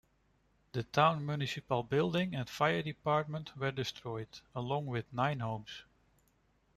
[0.71, 5.83] The town municipal building and fire department were destroyed, along with nine homes.